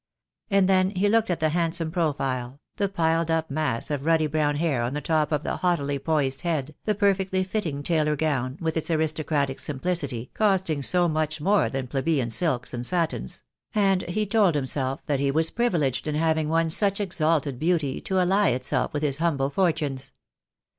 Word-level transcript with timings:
And 0.49 0.67
then 0.67 0.89
he 0.95 1.07
looked 1.07 1.29
at 1.29 1.39
the 1.39 1.49
handsome 1.49 1.91
profile, 1.91 2.59
the 2.77 2.89
piled 2.89 3.29
up 3.29 3.51
mass 3.51 3.91
of 3.91 4.03
ruddy 4.03 4.25
brown 4.25 4.55
hair 4.55 4.81
on 4.81 4.95
the 4.95 4.99
top 4.99 5.31
of 5.31 5.43
the 5.43 5.57
haughtily 5.57 5.99
poised 5.99 6.41
head, 6.41 6.73
the 6.85 6.95
perfectly 6.95 7.43
fitting 7.43 7.83
tailor 7.83 8.15
gown, 8.15 8.57
with 8.59 8.75
its 8.77 8.89
aristocratic 8.89 9.59
sim 9.59 9.79
plicity, 9.79 10.33
costing 10.33 10.81
so 10.81 11.07
much 11.07 11.39
more 11.39 11.69
than 11.69 11.85
plebeian 11.85 12.31
silks 12.31 12.73
and 12.73 12.83
satins; 12.83 13.43
and 13.75 14.01
he 14.09 14.25
told 14.25 14.55
himself 14.55 15.01
that 15.05 15.19
he 15.19 15.29
was 15.29 15.51
privileged 15.51 16.07
in 16.07 16.15
having 16.15 16.49
won 16.49 16.71
such 16.71 16.99
exalted 16.99 17.59
beauty 17.59 18.01
to 18.01 18.17
ally 18.19 18.49
itself 18.49 18.91
with 18.93 19.03
his 19.03 19.19
humble 19.19 19.51
fortunes. 19.51 20.13